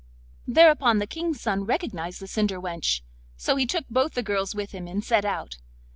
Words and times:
Thereupon 0.47 0.97
the 0.97 1.05
King's 1.05 1.39
son 1.39 1.63
recognised 1.63 2.21
the 2.21 2.25
cinder 2.27 2.59
wench; 2.59 3.01
so 3.37 3.55
he 3.55 3.67
took 3.67 3.85
both 3.87 4.15
the 4.15 4.23
girls 4.23 4.55
with 4.55 4.71
him, 4.71 4.87
and 4.87 5.03
set 5.03 5.25
out. 5.25 5.57